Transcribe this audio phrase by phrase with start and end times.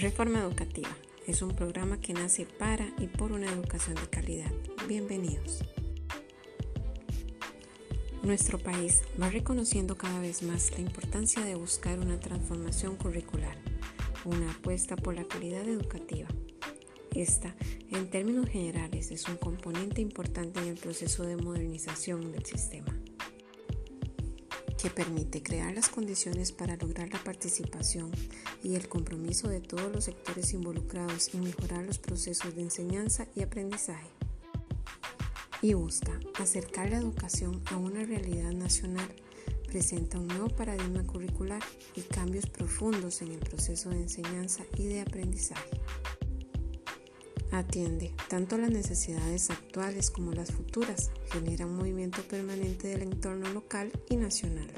[0.00, 0.88] Reforma Educativa
[1.26, 4.50] es un programa que nace para y por una educación de calidad.
[4.88, 5.62] Bienvenidos.
[8.22, 13.58] Nuestro país va reconociendo cada vez más la importancia de buscar una transformación curricular,
[14.24, 16.28] una apuesta por la calidad educativa.
[17.14, 17.54] Esta,
[17.90, 22.98] en términos generales, es un componente importante en el proceso de modernización del sistema
[24.80, 28.10] que permite crear las condiciones para lograr la participación
[28.62, 33.42] y el compromiso de todos los sectores involucrados en mejorar los procesos de enseñanza y
[33.42, 34.08] aprendizaje.
[35.60, 39.08] Y busca acercar la educación a una realidad nacional,
[39.66, 41.62] presenta un nuevo paradigma curricular
[41.94, 45.68] y cambios profundos en el proceso de enseñanza y de aprendizaje.
[47.52, 53.90] Atiende tanto las necesidades actuales como las futuras, genera un movimiento permanente del entorno local
[54.08, 54.70] y nacional.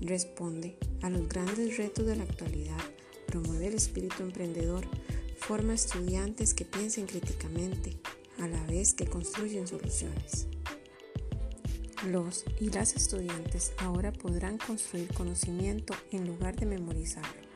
[0.00, 2.78] Responde a los grandes retos de la actualidad,
[3.26, 4.86] promueve el espíritu emprendedor,
[5.36, 7.98] forma estudiantes que piensen críticamente,
[8.38, 10.46] a la vez que construyen soluciones.
[12.06, 17.47] Los y las estudiantes ahora podrán construir conocimiento en lugar de memorizarlo.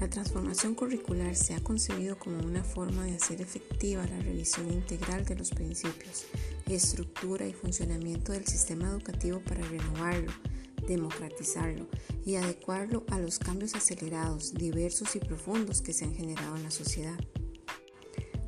[0.00, 5.26] La transformación curricular se ha concebido como una forma de hacer efectiva la revisión integral
[5.26, 6.24] de los principios,
[6.66, 10.32] estructura y funcionamiento del sistema educativo para renovarlo,
[10.88, 11.86] democratizarlo
[12.24, 16.70] y adecuarlo a los cambios acelerados, diversos y profundos que se han generado en la
[16.70, 17.20] sociedad.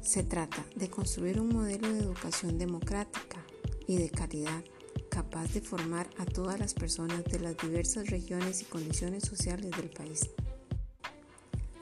[0.01, 3.45] Se trata de construir un modelo de educación democrática
[3.87, 4.65] y de calidad
[5.11, 9.91] capaz de formar a todas las personas de las diversas regiones y condiciones sociales del
[9.91, 10.31] país.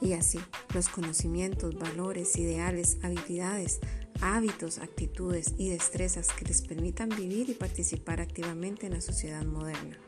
[0.01, 0.39] Y así,
[0.75, 3.81] los conocimientos, valores, ideales, habilidades,
[4.23, 9.99] hábitos, actitudes y destrezas que les permitan vivir y participar activamente en la sociedad moderna.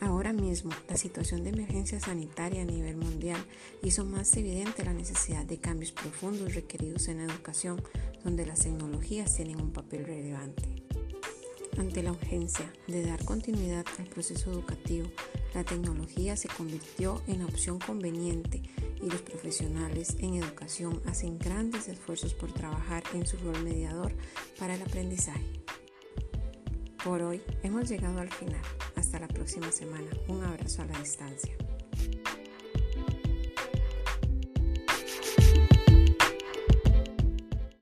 [0.00, 3.42] Ahora mismo, la situación de emergencia sanitaria a nivel mundial
[3.82, 7.82] hizo más evidente la necesidad de cambios profundos requeridos en la educación,
[8.22, 10.84] donde las tecnologías tienen un papel relevante.
[11.78, 15.08] Ante la urgencia de dar continuidad al proceso educativo,
[15.54, 18.62] la tecnología se convirtió en la opción conveniente
[19.02, 24.12] y los profesionales en educación hacen grandes esfuerzos por trabajar en su rol mediador
[24.58, 25.44] para el aprendizaje.
[27.04, 28.62] Por hoy hemos llegado al final.
[28.96, 30.08] Hasta la próxima semana.
[30.28, 31.54] Un abrazo a la distancia.